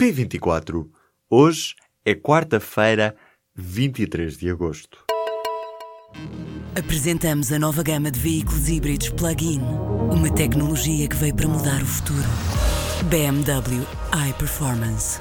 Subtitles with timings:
[0.00, 0.88] P24.
[1.28, 1.74] Hoje
[2.04, 3.16] é quarta-feira,
[3.56, 5.04] 23 de agosto.
[6.78, 9.60] Apresentamos a nova gama de veículos híbridos plug-in.
[9.60, 12.28] Uma tecnologia que veio para mudar o futuro.
[13.10, 13.84] BMW
[14.30, 15.20] iPerformance.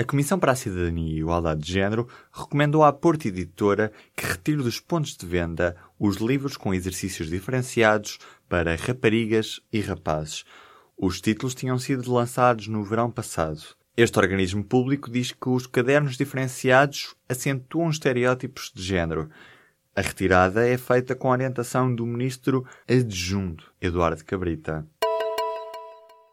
[0.00, 4.62] A Comissão para a Cidadania e Igualdade de Género recomendou à Porta Editora que retire
[4.62, 8.18] dos pontos de venda os livros com exercícios diferenciados
[8.48, 10.44] para raparigas e rapazes.
[11.00, 13.62] Os títulos tinham sido lançados no verão passado.
[13.96, 19.30] Este organismo público diz que os cadernos diferenciados acentuam estereótipos de género.
[19.94, 24.84] A retirada é feita com a orientação do ministro adjunto, Eduardo Cabrita.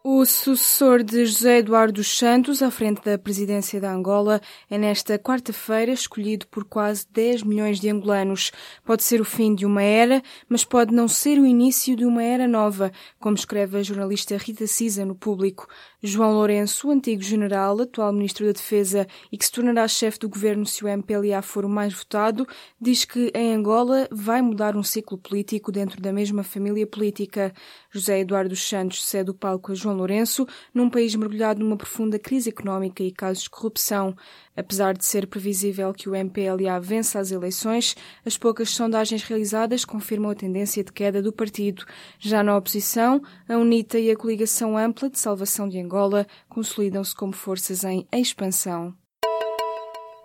[0.08, 5.18] O sucessor de José Eduardo dos Santos, à frente da presidência da Angola, é nesta
[5.18, 8.52] quarta-feira escolhido por quase 10 milhões de angolanos.
[8.84, 12.22] Pode ser o fim de uma era, mas pode não ser o início de uma
[12.22, 15.66] era nova, como escreve a jornalista Rita Cisa no público.
[16.00, 20.64] João Lourenço, antigo general, atual ministro da Defesa e que se tornará chefe do governo
[20.64, 22.46] se o MPLA for o mais votado,
[22.80, 27.52] diz que em Angola vai mudar um ciclo político dentro da mesma família política.
[27.90, 32.18] José Eduardo dos Santos cede o palco a João Lourenço, num país mergulhado numa profunda
[32.18, 34.14] crise económica e casos de corrupção.
[34.56, 40.30] Apesar de ser previsível que o MPLA vença as eleições, as poucas sondagens realizadas confirmam
[40.30, 41.84] a tendência de queda do partido.
[42.18, 47.32] Já na oposição, a UNITA e a Coligação Ampla de Salvação de Angola consolidam-se como
[47.32, 48.94] forças em expansão.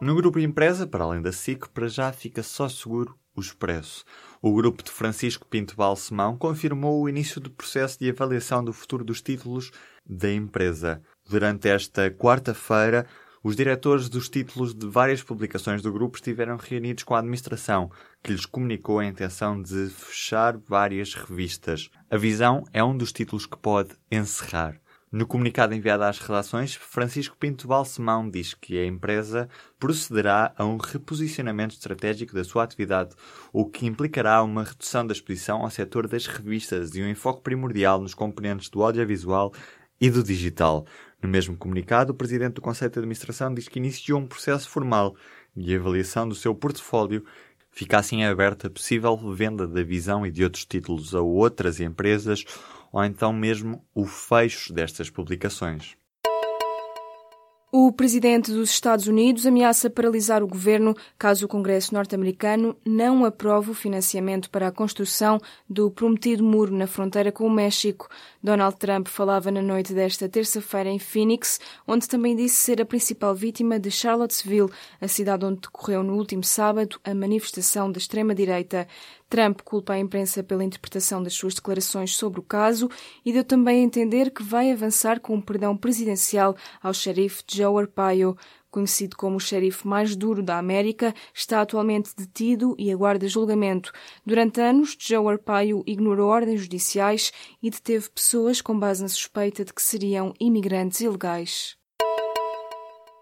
[0.01, 4.03] No grupo Empresa, para além da SIC, para já fica só seguro o Expresso.
[4.41, 9.03] O grupo de Francisco Pinto Balsemão confirmou o início do processo de avaliação do futuro
[9.03, 9.71] dos títulos
[10.05, 11.01] da empresa.
[11.29, 13.05] Durante esta quarta-feira,
[13.43, 18.31] os diretores dos títulos de várias publicações do grupo estiveram reunidos com a administração, que
[18.31, 21.89] lhes comunicou a intenção de fechar várias revistas.
[22.09, 24.80] A Visão é um dos títulos que pode encerrar.
[25.13, 30.77] No comunicado enviado às redações, Francisco Pinto Balsemão diz que a empresa procederá a um
[30.77, 33.13] reposicionamento estratégico da sua atividade,
[33.51, 37.99] o que implicará uma redução da exposição ao setor das revistas e um enfoque primordial
[37.99, 39.51] nos componentes do audiovisual
[39.99, 40.85] e do digital.
[41.21, 45.13] No mesmo comunicado, o presidente do Conselho de Administração diz que iniciou um processo formal
[45.53, 47.25] de avaliação do seu portfólio
[47.73, 52.43] Fica assim aberta a possível venda da visão e de outros títulos a outras empresas
[52.91, 55.95] ou então mesmo o fecho destas publicações.
[57.73, 63.71] O presidente dos Estados Unidos ameaça paralisar o governo caso o Congresso norte-americano não aprove
[63.71, 68.09] o financiamento para a construção do prometido muro na fronteira com o México.
[68.43, 73.33] Donald Trump falava na noite desta terça-feira em Phoenix, onde também disse ser a principal
[73.33, 74.69] vítima de Charlottesville,
[74.99, 78.85] a cidade onde decorreu no último sábado a manifestação da extrema-direita.
[79.31, 82.89] Trump culpa a imprensa pela interpretação das suas declarações sobre o caso
[83.25, 86.53] e deu também a entender que vai avançar com um perdão presidencial
[86.83, 88.35] ao xerife Joe Arpaio.
[88.69, 93.93] Conhecido como o xerife mais duro da América, está atualmente detido e aguarda julgamento.
[94.25, 97.31] Durante anos, Joe Arpaio ignorou ordens judiciais
[97.63, 101.80] e deteve pessoas com base na suspeita de que seriam imigrantes ilegais.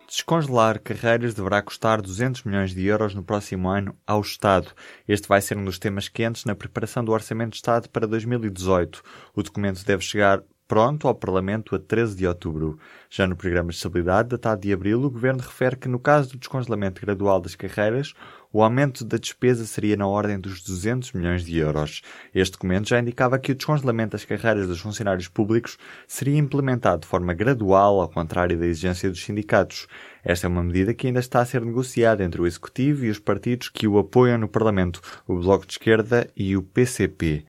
[0.09, 4.72] Descongelar carreiras deverá custar 200 milhões de euros no próximo ano ao Estado.
[5.08, 9.03] Este vai ser um dos temas quentes na preparação do Orçamento de Estado para 2018.
[9.36, 12.78] O documento deve chegar pronto ao Parlamento a 13 de outubro.
[13.09, 16.38] Já no Programa de Estabilidade, datado de abril, o Governo refere que, no caso do
[16.38, 18.13] descongelamento gradual das carreiras,
[18.53, 22.03] o aumento da despesa seria na ordem dos 200 milhões de euros.
[22.35, 25.75] Este documento já indicava que o descongelamento das carreiras dos funcionários públicos
[26.07, 29.88] seria implementado de forma gradual, ao contrário da exigência dos sindicatos.
[30.24, 33.18] Esta é uma medida que ainda está a ser negociada entre o Executivo e os
[33.18, 37.49] partidos que o apoiam no Parlamento, o Bloco de Esquerda e o PCP.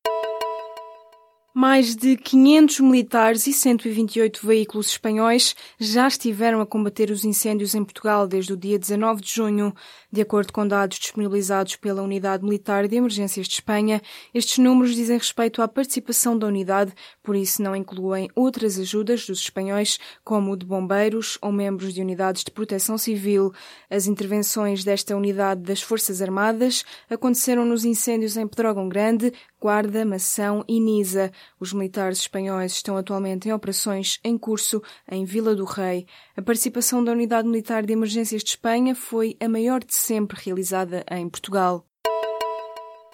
[1.52, 7.82] Mais de 500 militares e 128 veículos espanhóis já estiveram a combater os incêndios em
[7.82, 9.74] Portugal desde o dia 19 de junho.
[10.12, 14.00] De acordo com dados disponibilizados pela Unidade Militar de Emergências de Espanha,
[14.32, 19.40] estes números dizem respeito à participação da unidade, por isso não incluem outras ajudas dos
[19.40, 23.52] espanhóis, como o de bombeiros ou membros de unidades de proteção civil.
[23.90, 30.64] As intervenções desta unidade das Forças Armadas aconteceram nos incêndios em Pedrógão Grande, Guarda, Mação
[30.66, 31.30] e Nisa.
[31.58, 36.06] Os militares espanhóis estão atualmente em operações em curso em Vila do Rei.
[36.34, 41.04] A participação da Unidade Militar de Emergências de Espanha foi a maior de sempre realizada
[41.10, 41.89] em Portugal.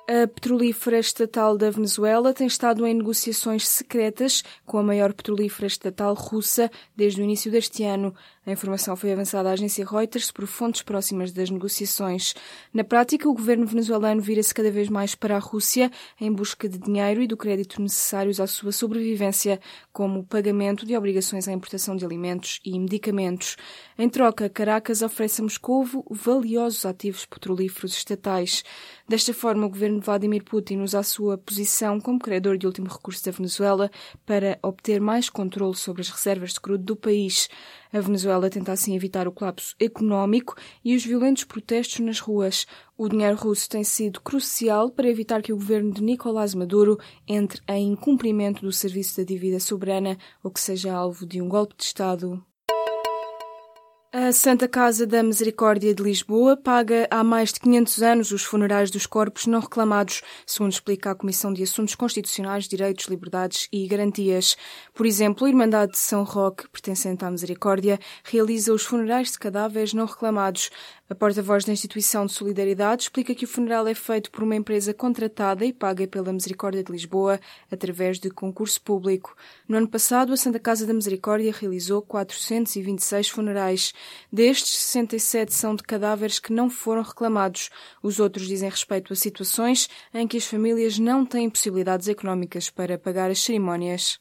[0.08, 6.14] A petrolífera estatal da Venezuela tem estado em negociações secretas com a maior petrolífera estatal
[6.14, 8.14] russa desde o início deste ano.
[8.46, 12.32] A informação foi avançada à agência Reuters por fontes próximas das negociações.
[12.72, 16.78] Na prática, o governo venezuelano vira-se cada vez mais para a Rússia em busca de
[16.78, 19.58] dinheiro e do crédito necessários à sua sobrevivência,
[19.92, 23.56] como o pagamento de obrigações à importação de alimentos e medicamentos.
[23.98, 28.62] Em troca, Caracas oferece a Moscovo valiosos ativos petrolíferos estatais.
[29.08, 33.24] Desta forma, o governo Vladimir Putin usa a sua posição como credor de último recurso
[33.24, 33.90] da Venezuela
[34.24, 37.48] para obter mais controle sobre as reservas de crudo do país.
[37.92, 40.54] A Venezuela tenta assim evitar o colapso económico
[40.84, 42.66] e os violentos protestos nas ruas.
[42.96, 47.60] O dinheiro russo tem sido crucial para evitar que o governo de Nicolás Maduro entre
[47.68, 51.84] em incumprimento do serviço da dívida soberana ou que seja alvo de um golpe de
[51.84, 52.44] Estado.
[54.18, 58.90] A Santa Casa da Misericórdia de Lisboa paga há mais de 500 anos os funerais
[58.90, 64.56] dos corpos não reclamados, segundo explica a Comissão de Assuntos Constitucionais, Direitos, Liberdades e Garantias.
[64.94, 69.92] Por exemplo, a Irmandade de São Roque, pertencente à Misericórdia, realiza os funerais de cadáveres
[69.92, 70.70] não reclamados.
[71.08, 74.92] A porta-voz da Instituição de Solidariedade explica que o funeral é feito por uma empresa
[74.92, 77.38] contratada e paga pela Misericórdia de Lisboa
[77.70, 79.36] através de concurso público.
[79.68, 83.92] No ano passado, a Santa Casa da Misericórdia realizou 426 funerais.
[84.32, 87.70] Destes, 67 são de cadáveres que não foram reclamados.
[88.02, 92.98] Os outros dizem respeito a situações em que as famílias não têm possibilidades económicas para
[92.98, 94.18] pagar as cerimónias.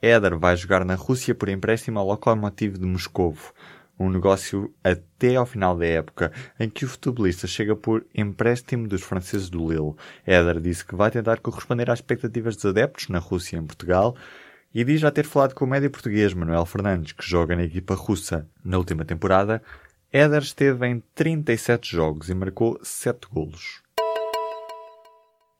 [0.00, 3.52] Éder vai jogar na Rússia por empréstimo ao Lokomotiv de Moscovo
[3.98, 9.02] um negócio até ao final da época, em que o futebolista chega por empréstimo dos
[9.02, 9.94] franceses do Lille.
[10.26, 14.16] Éder disse que vai tentar corresponder às expectativas dos adeptos na Rússia e em Portugal,
[14.74, 17.94] e diz já ter falado com o médio português Manuel Fernandes, que joga na equipa
[17.94, 18.46] russa.
[18.64, 19.62] Na última temporada,
[20.12, 23.87] Éder esteve em 37 jogos e marcou 7 golos.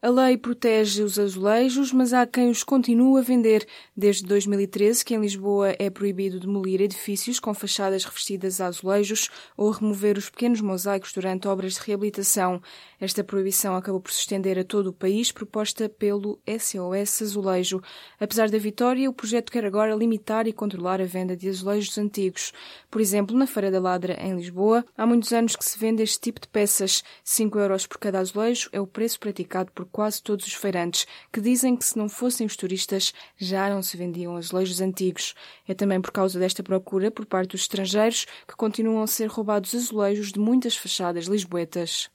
[0.00, 3.66] A lei protege os azulejos, mas há quem os continue a vender.
[3.96, 9.72] Desde 2013 que em Lisboa é proibido demolir edifícios com fachadas revestidas a azulejos ou
[9.72, 12.62] remover os pequenos mosaicos durante obras de reabilitação.
[13.00, 17.82] Esta proibição acabou por se estender a todo o país, proposta pelo SOS Azulejo.
[18.20, 22.52] Apesar da vitória, o projeto quer agora limitar e controlar a venda de azulejos antigos.
[22.88, 26.20] Por exemplo, na Feira da Ladra, em Lisboa, há muitos anos que se vende este
[26.20, 27.02] tipo de peças.
[27.24, 31.40] 5 euros por cada azulejo é o preço praticado por quase todos os feirantes, que
[31.40, 35.34] dizem que se não fossem os turistas já não se vendiam azulejos antigos.
[35.66, 39.74] É também por causa desta procura por parte dos estrangeiros que continuam a ser roubados
[39.74, 42.10] azulejos de muitas fachadas lisboetas.